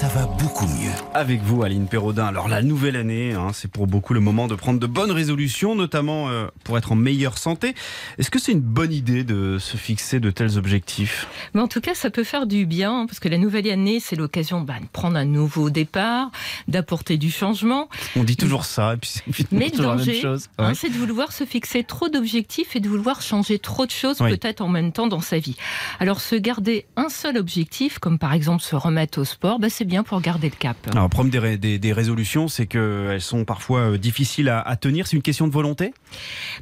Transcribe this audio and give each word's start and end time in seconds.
Ça 0.00 0.06
va 0.06 0.26
beaucoup 0.26 0.66
mieux. 0.66 0.92
Avec 1.12 1.42
vous, 1.42 1.64
Aline 1.64 1.88
Perraudin. 1.88 2.26
Alors, 2.26 2.46
la 2.46 2.62
nouvelle 2.62 2.94
année, 2.94 3.32
hein, 3.32 3.48
c'est 3.52 3.68
pour 3.68 3.88
beaucoup 3.88 4.14
le 4.14 4.20
moment 4.20 4.46
de 4.46 4.54
prendre 4.54 4.78
de 4.78 4.86
bonnes 4.86 5.10
résolutions, 5.10 5.74
notamment 5.74 6.28
euh, 6.28 6.46
pour 6.62 6.78
être 6.78 6.92
en 6.92 6.94
meilleure 6.94 7.36
santé. 7.36 7.74
Est-ce 8.16 8.30
que 8.30 8.38
c'est 8.38 8.52
une 8.52 8.60
bonne 8.60 8.92
idée 8.92 9.24
de 9.24 9.58
se 9.58 9.76
fixer 9.76 10.20
de 10.20 10.30
tels 10.30 10.56
objectifs? 10.56 11.26
Mais 11.52 11.60
en 11.60 11.66
tout 11.66 11.80
cas, 11.80 11.94
ça 11.96 12.10
peut 12.10 12.22
faire 12.22 12.46
du 12.46 12.64
bien, 12.64 12.92
hein, 13.00 13.06
parce 13.06 13.18
que 13.18 13.28
la 13.28 13.38
nouvelle 13.38 13.68
année, 13.68 13.98
c'est 13.98 14.14
l'occasion 14.14 14.60
bah, 14.60 14.74
de 14.80 14.86
prendre 14.86 15.16
un 15.16 15.24
nouveau 15.24 15.68
départ, 15.68 16.30
d'apporter 16.68 17.16
du 17.16 17.32
changement. 17.32 17.88
On 18.14 18.22
dit 18.22 18.36
toujours 18.36 18.66
ça, 18.66 18.94
et 18.94 18.98
puis 18.98 19.10
c'est 19.12 19.24
Mais 19.52 19.64
le 19.64 19.70
toujours 19.72 19.90
la 19.90 19.96
même 19.96 20.06
danger, 20.06 20.20
chose. 20.20 20.48
hein, 20.58 20.68
Ouais. 20.68 20.74
c'est 20.76 20.90
de 20.90 20.96
vouloir 20.96 21.32
se 21.32 21.42
fixer 21.44 21.82
trop 21.82 22.08
d'objectifs 22.08 22.76
et 22.76 22.80
de 22.80 22.88
vouloir 22.88 23.20
changer 23.20 23.58
trop 23.58 23.84
de 23.84 23.90
choses, 23.90 24.20
Oui. 24.20 24.30
peut-être 24.30 24.60
en 24.60 24.68
même 24.68 24.92
temps 24.92 25.08
dans 25.08 25.20
sa 25.20 25.40
vie. 25.40 25.56
Alors, 25.98 26.20
se 26.20 26.36
garder 26.36 26.86
un 26.96 27.08
seul 27.08 27.36
objectif, 27.36 27.98
comme 27.98 28.20
par 28.20 28.32
exemple 28.32 28.62
se 28.62 28.76
remettre 28.76 29.18
au 29.20 29.24
sport, 29.24 29.58
bah, 29.58 29.68
c'est 29.68 29.87
bien 29.88 30.04
pour 30.04 30.20
garder 30.20 30.48
le 30.48 30.54
cap. 30.56 30.76
Alors, 30.92 31.04
le 31.04 31.08
problème 31.08 31.30
des, 31.32 31.38
ré- 31.40 31.56
des- 31.58 31.78
des 31.80 31.92
résolutions, 31.92 32.46
c'est 32.46 32.66
qu'elles 32.66 33.20
sont 33.20 33.44
parfois 33.44 33.80
euh, 33.80 33.98
difficiles 33.98 34.48
à, 34.48 34.60
à 34.60 34.76
tenir. 34.76 35.06
C'est 35.08 35.16
une 35.16 35.22
question 35.22 35.48
de 35.48 35.52
volonté? 35.52 35.92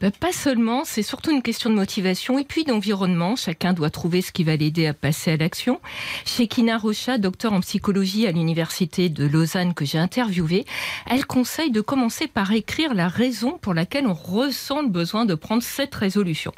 Bah, 0.00 0.10
pas 0.10 0.32
seulement, 0.32 0.82
c'est 0.84 1.02
surtout 1.02 1.30
une 1.30 1.40
question 1.42 1.70
de 1.70 1.74
motivation 1.74 2.38
et 2.38 2.44
puis 2.44 2.64
d'environnement. 2.64 3.36
Chacun 3.36 3.72
doit 3.72 3.88
trouver 3.90 4.20
ce 4.20 4.32
qui 4.32 4.44
va 4.44 4.56
l'aider 4.56 4.86
à 4.86 4.92
passer 4.94 5.30
à 5.32 5.36
l'action. 5.36 5.80
Chez 6.26 6.48
Kina 6.48 6.76
Rocha, 6.76 7.16
docteur 7.16 7.52
en 7.54 7.60
psychologie 7.60 8.26
à 8.26 8.32
l'université 8.32 9.08
de 9.08 9.24
Lausanne 9.24 9.72
que 9.72 9.84
j'ai 9.84 9.98
interviewée, 9.98 10.66
elle 11.08 11.24
conseille 11.24 11.70
de 11.70 11.80
commencer 11.80 12.26
par 12.26 12.52
écrire 12.52 12.92
la 12.94 13.08
raison 13.08 13.58
pour 13.62 13.72
laquelle 13.72 14.06
on 14.06 14.14
ressent 14.14 14.82
le 14.82 14.88
besoin 14.88 15.24
de 15.24 15.34
prendre 15.36 15.62
cette 15.62 15.94
résolution. 15.94 16.52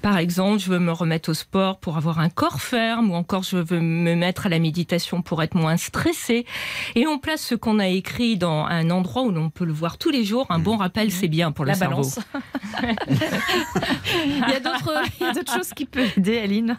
Par 0.00 0.16
exemple, 0.16 0.58
je 0.60 0.70
veux 0.70 0.78
me 0.78 0.92
remettre 0.92 1.28
au 1.30 1.34
sport 1.34 1.78
pour 1.78 1.98
avoir 1.98 2.18
un 2.18 2.30
corps 2.30 2.60
ferme 2.62 3.10
ou 3.10 3.14
encore 3.14 3.42
je 3.42 3.58
veux 3.58 3.80
me 3.80 4.14
mettre 4.14 4.46
à 4.46 4.48
la 4.48 4.58
méditation 4.58 5.20
pour 5.22 5.42
être 5.42 5.54
moins 5.54 5.76
stressé. 5.76 6.05
Et 6.94 7.06
on 7.06 7.18
place 7.18 7.40
ce 7.42 7.54
qu'on 7.54 7.78
a 7.78 7.88
écrit 7.88 8.36
dans 8.36 8.64
un 8.64 8.90
endroit 8.90 9.22
où 9.22 9.30
l'on 9.30 9.50
peut 9.50 9.64
le 9.64 9.72
voir 9.72 9.98
tous 9.98 10.10
les 10.10 10.24
jours. 10.24 10.46
Un 10.50 10.58
bon 10.58 10.76
rappel, 10.76 11.10
c'est 11.10 11.28
bien 11.28 11.52
pour 11.52 11.64
le 11.64 11.70
La 11.72 11.74
cerveau. 11.76 11.96
balance. 12.02 12.18
il 14.26 14.38
y 14.50 14.52
a 14.54 14.60
d'autres 15.32 15.54
choses 15.54 15.72
qui 15.74 15.84
peuvent 15.84 16.10
aider, 16.16 16.38
Aline. 16.38 16.76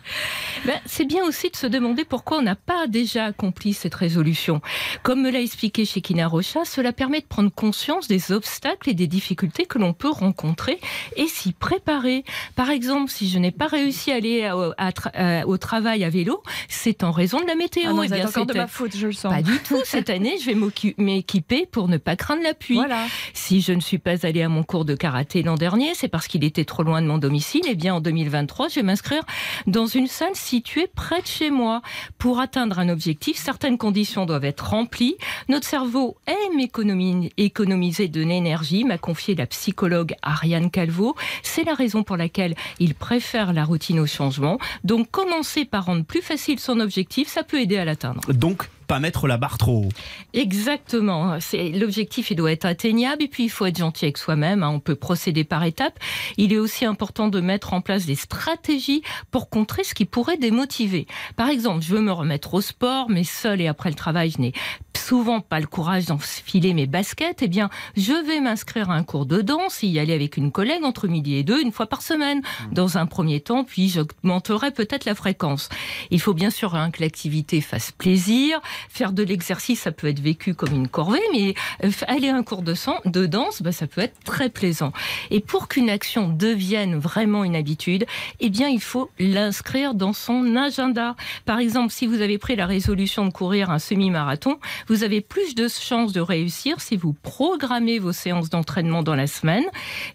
Ben, 0.65 0.79
c'est 0.85 1.05
bien 1.05 1.23
aussi 1.25 1.49
de 1.49 1.55
se 1.55 1.67
demander 1.67 2.05
pourquoi 2.05 2.37
on 2.39 2.41
n'a 2.41 2.55
pas 2.55 2.87
déjà 2.87 3.25
accompli 3.25 3.73
cette 3.73 3.95
résolution. 3.95 4.61
Comme 5.03 5.21
me 5.21 5.31
l'a 5.31 5.41
expliqué 5.41 5.85
chez 5.85 6.01
Kina 6.01 6.27
Rocha, 6.27 6.65
cela 6.65 6.93
permet 6.93 7.21
de 7.21 7.25
prendre 7.25 7.51
conscience 7.51 8.07
des 8.07 8.31
obstacles 8.31 8.89
et 8.89 8.93
des 8.93 9.07
difficultés 9.07 9.65
que 9.65 9.77
l'on 9.77 9.93
peut 9.93 10.09
rencontrer 10.09 10.79
et 11.15 11.27
s'y 11.27 11.53
préparer. 11.53 12.23
Par 12.55 12.69
exemple, 12.69 13.11
si 13.11 13.29
je 13.29 13.39
n'ai 13.39 13.51
pas 13.51 13.67
réussi 13.67 14.11
à 14.11 14.15
aller 14.15 14.43
à- 14.45 14.55
à 14.77 14.89
tra- 14.91 15.11
à- 15.13 15.45
au 15.47 15.57
travail 15.57 16.03
à 16.03 16.09
vélo, 16.09 16.41
c'est 16.69 17.03
en 17.03 17.11
raison 17.11 17.39
de 17.41 17.45
la 17.45 17.55
météo. 17.55 17.83
Ah 17.87 17.93
non, 17.93 18.03
Eh 18.03 18.07
bien, 18.09 18.27
encore 18.27 18.45
de 18.45 18.53
ma 18.53 18.67
faute, 18.67 18.95
je 18.95 19.07
le 19.07 19.13
sens. 19.17 19.33
Pas 19.33 19.41
du 19.41 19.57
tout. 19.59 19.81
Cette 19.83 20.09
année, 20.09 20.37
je 20.39 20.51
vais 20.51 20.93
m'équiper 20.97 21.65
pour 21.65 21.87
ne 21.87 21.97
pas 21.97 22.15
craindre 22.15 22.43
la 22.43 22.53
pluie. 22.53 22.75
Voilà. 22.75 23.05
Si 23.33 23.61
je 23.61 23.73
ne 23.73 23.81
suis 23.81 23.97
pas 23.97 24.25
allée 24.25 24.41
à 24.41 24.49
mon 24.49 24.63
cours 24.63 24.85
de 24.85 24.95
karaté 24.95 25.43
l'an 25.43 25.55
dernier, 25.55 25.93
c'est 25.95 26.07
parce 26.07 26.27
qu'il 26.27 26.43
était 26.43 26.65
trop 26.65 26.83
loin 26.83 27.01
de 27.01 27.07
mon 27.07 27.17
domicile. 27.17 27.67
Et 27.67 27.75
bien, 27.75 27.95
en 27.95 27.99
2023, 28.01 28.69
je 28.69 28.75
vais 28.75 28.83
m'inscrire 28.83 29.23
dans 29.65 29.85
une 29.87 30.07
salle 30.07 30.35
située 30.35 30.87
près 30.93 31.21
de 31.21 31.27
chez 31.27 31.49
moi. 31.51 31.81
Pour 32.17 32.39
atteindre 32.39 32.79
un 32.79 32.89
objectif, 32.89 33.37
certaines 33.37 33.77
conditions 33.77 34.25
doivent 34.25 34.45
être 34.45 34.69
remplies. 34.69 35.15
Notre 35.49 35.67
cerveau 35.67 36.17
aime 36.27 36.59
économi- 36.59 37.31
économiser 37.37 38.07
de 38.07 38.21
l'énergie, 38.21 38.83
m'a 38.83 38.97
confié 38.97 39.35
la 39.35 39.45
psychologue 39.47 40.13
Ariane 40.21 40.69
Calvo. 40.69 41.15
C'est 41.43 41.63
la 41.63 41.73
raison 41.73 42.03
pour 42.03 42.17
laquelle 42.17 42.55
il 42.79 42.93
préfère 42.95 43.53
la 43.53 43.63
routine 43.65 43.99
au 43.99 44.05
changement. 44.07 44.59
Donc, 44.83 45.09
commencer 45.11 45.65
par 45.65 45.85
rendre 45.85 46.03
plus 46.05 46.21
facile 46.21 46.59
son 46.59 46.79
objectif, 46.79 47.27
ça 47.27 47.43
peut 47.43 47.59
aider 47.59 47.77
à 47.77 47.85
l'atteindre. 47.85 48.21
Donc, 48.33 48.63
pas 48.87 48.99
mettre 48.99 49.27
la 49.27 49.37
barre 49.37 49.57
trop 49.57 49.85
haut. 49.85 49.89
Exactement. 50.33 51.39
C'est 51.39 51.69
l'objectif, 51.69 52.31
il 52.31 52.35
doit 52.35 52.51
être 52.51 52.65
atteignable 52.65 53.23
et 53.23 53.27
puis 53.27 53.43
il 53.45 53.49
faut 53.49 53.65
être 53.65 53.77
gentil 53.77 54.05
avec 54.05 54.17
soi-même. 54.17 54.63
hein. 54.63 54.69
On 54.69 54.79
peut 54.79 54.95
procéder 54.95 55.43
par 55.43 55.63
étapes. 55.63 55.99
Il 56.37 56.53
est 56.53 56.57
aussi 56.57 56.85
important 56.85 57.27
de 57.27 57.39
mettre 57.39 57.73
en 57.73 57.81
place 57.81 58.05
des 58.05 58.15
stratégies 58.15 59.03
pour 59.31 59.49
contrer 59.49 59.83
ce 59.83 59.93
qui 59.93 60.05
pourrait 60.05 60.37
démotiver. 60.37 61.07
Par 61.35 61.49
exemple, 61.49 61.83
je 61.83 61.93
veux 61.93 62.01
me 62.01 62.11
remettre 62.11 62.53
au 62.53 62.61
sport, 62.61 63.09
mais 63.09 63.23
seul 63.23 63.61
et 63.61 63.67
après 63.67 63.89
le 63.89 63.95
travail, 63.95 64.31
je 64.31 64.41
n'ai 64.41 64.53
souvent 64.97 65.39
pas 65.39 65.59
le 65.59 65.67
courage 65.67 66.05
d'enfiler 66.05 66.73
mes 66.73 66.85
baskets. 66.85 67.41
Eh 67.41 67.47
bien, 67.47 67.69
je 67.95 68.13
vais 68.25 68.41
m'inscrire 68.41 68.89
à 68.89 68.95
un 68.95 69.03
cours 69.03 69.25
de 69.25 69.41
danse 69.41 69.83
et 69.83 69.87
y 69.87 69.99
aller 69.99 70.13
avec 70.13 70.37
une 70.37 70.51
collègue 70.51 70.83
entre 70.83 71.07
midi 71.07 71.35
et 71.35 71.43
deux, 71.43 71.61
une 71.61 71.71
fois 71.71 71.87
par 71.87 72.01
semaine, 72.01 72.41
dans 72.71 72.97
un 72.97 73.05
premier 73.05 73.39
temps, 73.39 73.63
puis 73.63 73.89
j'augmenterai 73.89 74.71
peut-être 74.71 75.05
la 75.05 75.15
fréquence. 75.15 75.69
Il 76.11 76.19
faut 76.19 76.33
bien 76.33 76.49
sûr 76.49 76.75
hein, 76.75 76.91
que 76.91 77.01
l'activité 77.01 77.61
fasse 77.61 77.91
plaisir. 77.91 78.59
Faire 78.89 79.11
de 79.11 79.23
l'exercice, 79.23 79.81
ça 79.81 79.91
peut 79.91 80.07
être 80.07 80.19
vécu 80.19 80.53
comme 80.53 80.73
une 80.73 80.87
corvée, 80.87 81.21
mais 81.31 81.53
euh, 81.83 81.91
aller 82.07 82.29
à 82.29 82.35
un 82.35 82.43
cours 82.43 82.61
de, 82.61 82.73
sang- 82.73 82.99
de 83.05 83.25
danse, 83.25 83.61
bah, 83.61 83.71
ça 83.71 83.87
peut 83.87 84.01
être 84.01 84.19
très 84.23 84.49
plaisant. 84.49 84.91
Et 85.31 85.39
pour 85.39 85.67
qu'une 85.67 85.89
action 85.89 86.29
devienne 86.29 86.97
vraiment 86.97 87.43
une 87.43 87.55
habitude, 87.55 88.05
eh 88.39 88.49
bien, 88.49 88.67
il 88.67 88.81
faut 88.81 89.09
l'inscrire 89.19 89.93
dans 89.93 90.13
son 90.13 90.55
agenda. 90.55 91.15
Par 91.45 91.59
exemple, 91.59 91.91
si 91.91 92.07
vous 92.07 92.21
avez 92.21 92.37
pris 92.37 92.55
la 92.55 92.65
résolution 92.65 93.25
de 93.25 93.31
courir 93.31 93.69
un 93.71 93.79
semi-marathon, 93.79 94.59
vous 94.87 95.03
avez 95.03 95.21
plus 95.21 95.55
de 95.55 95.67
chances 95.67 96.13
de 96.13 96.21
réussir 96.21 96.81
si 96.81 96.97
vous 96.97 97.13
programmez 97.13 97.99
vos 97.99 98.13
séances 98.13 98.49
d'entraînement 98.49 99.03
dans 99.03 99.15
la 99.15 99.27
semaine. 99.27 99.65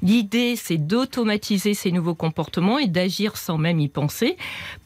L'idée, 0.02 0.56
c'est 0.56 0.78
d'automatiser 0.78 1.74
ces 1.74 1.92
nouveaux 1.92 2.14
comportements 2.14 2.78
et 2.78 2.88
d'agir 2.88 3.36
sans 3.36 3.58
même 3.58 3.80
y 3.80 3.88
penser. 3.88 4.36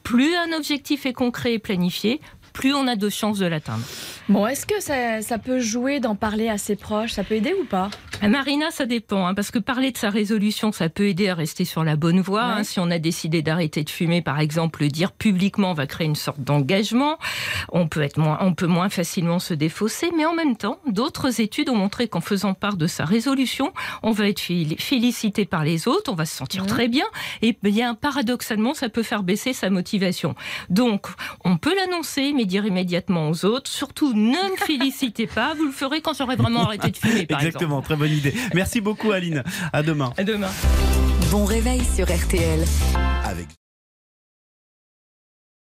Plus 0.02 0.34
un 0.36 0.56
objectif 0.56 1.04
est 1.06 1.12
concret 1.12 1.54
et 1.54 1.58
planifié, 1.58 2.20
plus 2.56 2.72
on 2.74 2.88
a 2.88 2.96
de 2.96 3.08
chances 3.10 3.38
de 3.38 3.46
l'atteindre. 3.46 3.84
Bon, 4.28 4.46
est-ce 4.46 4.66
que 4.66 4.80
ça, 4.80 5.20
ça 5.20 5.38
peut 5.38 5.60
jouer 5.60 6.00
d'en 6.00 6.14
parler 6.14 6.48
à 6.48 6.56
ses 6.56 6.74
proches? 6.74 7.12
Ça 7.12 7.22
peut 7.22 7.34
aider 7.34 7.54
ou 7.60 7.64
pas? 7.64 7.90
Marina, 8.22 8.70
ça 8.70 8.86
dépend, 8.86 9.26
hein, 9.26 9.34
parce 9.34 9.50
que 9.50 9.58
parler 9.58 9.92
de 9.92 9.98
sa 9.98 10.10
résolution, 10.10 10.72
ça 10.72 10.88
peut 10.88 11.06
aider 11.08 11.28
à 11.28 11.34
rester 11.34 11.64
sur 11.64 11.84
la 11.84 11.96
bonne 11.96 12.20
voie. 12.20 12.46
Ouais. 12.46 12.52
hein. 12.58 12.64
si 12.64 12.80
on 12.80 12.90
a 12.90 12.98
décidé 12.98 13.42
d'arrêter 13.42 13.84
de 13.84 13.90
fumer, 13.90 14.20
par 14.22 14.40
exemple, 14.40 14.82
le 14.82 14.88
dire 14.88 15.12
publiquement 15.12 15.74
va 15.74 15.86
créer 15.86 16.06
une 16.06 16.16
sorte 16.16 16.40
d'engagement. 16.40 17.18
On 17.72 17.86
peut 17.88 18.02
être 18.02 18.18
moins, 18.18 18.38
on 18.40 18.52
peut 18.54 18.66
moins 18.66 18.88
facilement 18.88 19.38
se 19.38 19.54
défausser, 19.54 20.10
mais 20.16 20.24
en 20.26 20.34
même 20.34 20.56
temps, 20.56 20.78
d'autres 20.86 21.40
études 21.40 21.68
ont 21.68 21.76
montré 21.76 22.08
qu'en 22.08 22.20
faisant 22.20 22.54
part 22.54 22.76
de 22.76 22.86
sa 22.86 23.04
résolution, 23.04 23.72
on 24.02 24.10
va 24.10 24.28
être 24.28 24.40
féli- 24.40 24.80
félicité 24.80 25.44
par 25.44 25.64
les 25.64 25.86
autres, 25.88 26.10
on 26.10 26.16
va 26.16 26.26
se 26.26 26.36
sentir 26.36 26.66
très 26.66 26.88
bien, 26.88 27.06
et 27.42 27.56
bien 27.62 27.94
paradoxalement, 27.94 28.74
ça 28.74 28.88
peut 28.88 29.02
faire 29.02 29.22
baisser 29.22 29.52
sa 29.52 29.70
motivation. 29.70 30.34
Donc, 30.68 31.06
on 31.44 31.56
peut 31.58 31.74
l'annoncer, 31.74 32.32
mais 32.34 32.44
dire 32.44 32.66
immédiatement 32.66 33.30
aux 33.30 33.44
autres, 33.44 33.70
surtout 33.70 34.12
ne 34.14 34.50
me 34.50 34.56
félicitez 34.56 35.26
pas, 35.26 35.54
vous 35.54 35.64
le 35.66 35.72
ferez 35.72 36.00
quand 36.00 36.16
j'aurai 36.16 36.36
vraiment 36.36 36.62
arrêté 36.64 36.90
de 36.90 36.96
fumer, 36.96 37.26
par 37.26 37.38
Exactement, 37.46 37.82
très 37.82 37.96
bonne 38.06 38.16
idée. 38.16 38.34
Merci 38.54 38.80
beaucoup, 38.80 39.10
Aline. 39.12 39.42
À 39.72 39.82
demain. 39.82 40.12
À 40.16 40.24
demain. 40.24 40.50
Bon 41.30 41.44
réveil 41.44 41.82
sur 41.84 42.06
RTL. 42.06 42.64
Avec 43.24 43.48